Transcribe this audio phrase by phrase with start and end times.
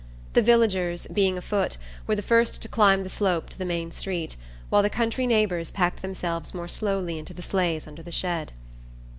[0.33, 4.35] The villagers, being afoot, were the first to climb the slope to the main street,
[4.71, 8.51] while the country neighbours packed themselves more slowly into the sleighs under the shed.